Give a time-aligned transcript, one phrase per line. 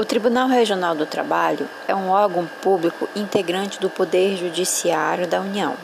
[0.00, 5.76] O Tribunal Regional do Trabalho é um órgão público integrante do Poder Judiciário da União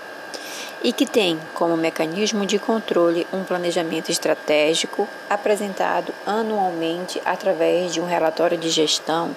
[0.82, 8.06] e que tem como mecanismo de controle um planejamento estratégico apresentado anualmente através de um
[8.06, 9.36] relatório de gestão,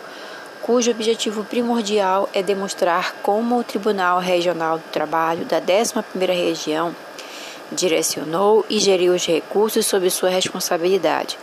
[0.61, 6.95] cujo objetivo primordial é demonstrar como o Tribunal Regional do Trabalho da 11ª Região
[7.69, 11.37] direcionou e geriu os recursos sob sua responsabilidade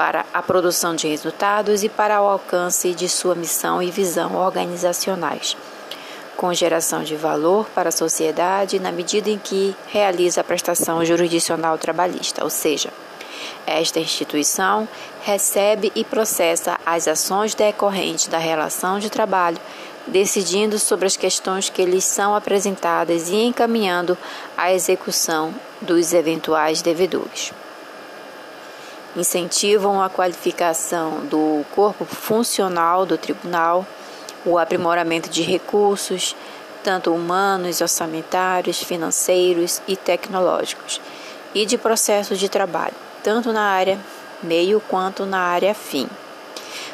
[0.00, 5.58] para a produção de resultados e para o alcance de sua missão e visão organizacionais,
[6.38, 11.76] com geração de valor para a sociedade na medida em que realiza a prestação jurisdicional
[11.76, 12.88] trabalhista, ou seja,
[13.66, 14.88] esta instituição
[15.22, 19.58] recebe e processa as ações decorrentes da relação de trabalho,
[20.06, 24.16] decidindo sobre as questões que lhes são apresentadas e encaminhando
[24.56, 27.52] a execução dos eventuais devedores
[29.16, 33.84] incentivam a qualificação do corpo funcional do tribunal,
[34.44, 36.36] o aprimoramento de recursos,
[36.82, 41.00] tanto humanos, orçamentários, financeiros e tecnológicos,
[41.54, 43.98] e de processos de trabalho, tanto na área
[44.42, 46.08] meio quanto na área fim.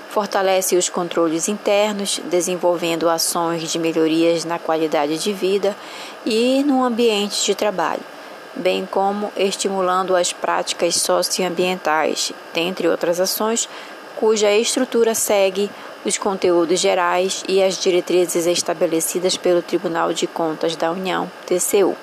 [0.09, 5.77] Fortalece os controles internos, desenvolvendo ações de melhorias na qualidade de vida
[6.25, 8.16] e no ambiente de trabalho
[8.57, 13.69] bem como estimulando as práticas socioambientais, dentre outras ações,
[14.17, 15.71] cuja estrutura segue
[16.05, 21.97] os conteúdos gerais e as diretrizes estabelecidas pelo Tribunal de Contas da União, TCU.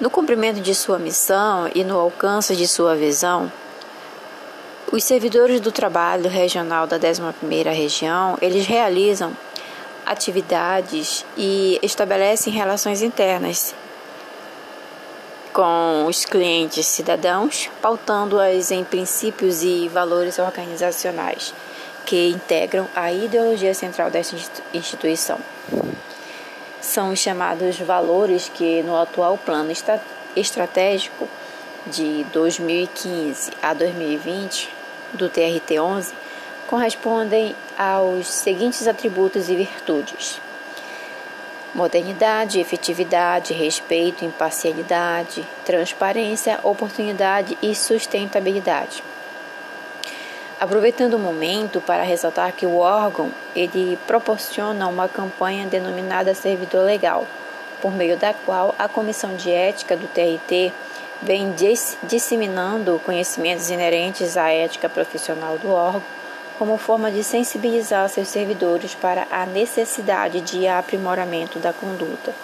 [0.00, 3.50] No cumprimento de sua missão e no alcance de sua visão,
[4.92, 9.36] os servidores do trabalho regional da 11ª região, eles realizam
[10.06, 13.74] atividades e estabelecem relações internas
[15.58, 21.52] com os clientes cidadãos, pautando-as em princípios e valores organizacionais
[22.06, 24.36] que integram a ideologia central desta
[24.72, 25.36] instituição.
[26.80, 29.72] São os chamados valores que, no atual plano
[30.36, 31.28] estratégico
[31.88, 34.70] de 2015 a 2020
[35.14, 36.12] do TRT-11,
[36.68, 40.40] correspondem aos seguintes atributos e virtudes
[41.74, 49.02] Modernidade, efetividade, respeito, imparcialidade, transparência, oportunidade e sustentabilidade.
[50.58, 57.26] Aproveitando o momento para ressaltar que o órgão ele proporciona uma campanha denominada Servidor Legal,
[57.80, 60.72] por meio da qual a Comissão de Ética do TRT
[61.22, 61.54] vem
[62.02, 66.17] disseminando conhecimentos inerentes à ética profissional do órgão
[66.58, 72.34] como forma de sensibilizar seus servidores para a necessidade de aprimoramento da conduta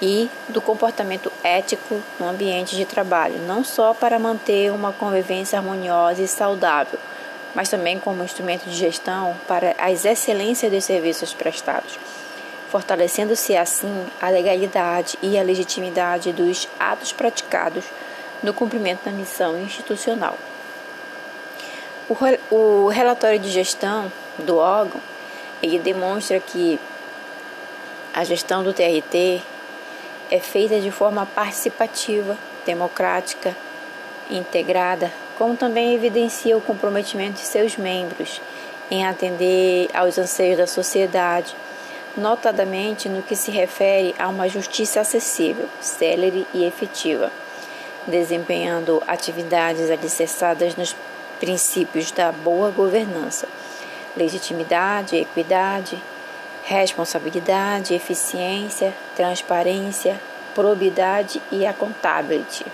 [0.00, 6.22] e do comportamento ético no ambiente de trabalho, não só para manter uma convivência harmoniosa
[6.22, 6.98] e saudável,
[7.54, 11.98] mas também como instrumento de gestão para as excelências dos serviços prestados,
[12.70, 17.84] fortalecendo-se assim a legalidade e a legitimidade dos atos praticados
[18.42, 20.36] no cumprimento da missão institucional.
[22.08, 25.00] O, o relatório de gestão do órgão
[25.62, 26.78] ele demonstra que
[28.12, 29.42] a gestão do TRT
[30.30, 33.56] é feita de forma participativa, democrática,
[34.30, 38.40] integrada, como também evidencia o comprometimento de seus membros
[38.90, 41.56] em atender aos anseios da sociedade,
[42.16, 47.32] notadamente no que se refere a uma justiça acessível, célere e efetiva,
[48.06, 50.94] desempenhando atividades alicerçadas nos
[51.44, 53.46] princípios da boa governança:
[54.16, 56.02] legitimidade, equidade,
[56.64, 60.18] responsabilidade, eficiência, transparência,
[60.54, 62.64] probidade e accountability.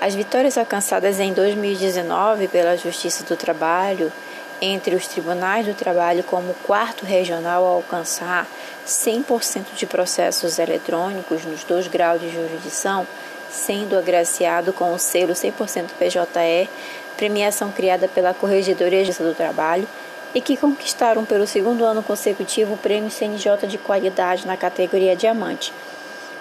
[0.00, 4.12] As vitórias alcançadas em 2019 pela Justiça do Trabalho
[4.60, 8.46] entre os tribunais do trabalho como quarto regional a alcançar
[8.86, 13.06] 100% de processos eletrônicos nos dois graus de jurisdição
[13.50, 16.68] sendo agraciado com o selo 100% PJE,
[17.16, 19.88] premiação criada pela Corregedoria do Trabalho,
[20.34, 25.72] e que conquistaram pelo segundo ano consecutivo o Prêmio CNJ de Qualidade na categoria Diamante,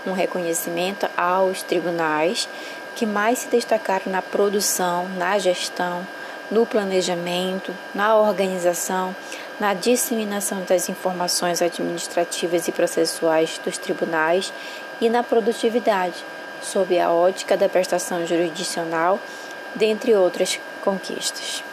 [0.05, 2.49] um reconhecimento aos tribunais
[2.95, 6.05] que mais se destacaram na produção, na gestão,
[6.51, 9.15] no planejamento, na organização,
[9.59, 14.51] na disseminação das informações administrativas e processuais dos tribunais
[14.99, 16.23] e na produtividade
[16.61, 19.19] sob a ótica da prestação jurisdicional,
[19.75, 21.63] dentre outras conquistas.